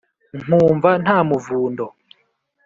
[0.43, 1.85] nkumva nta muvundo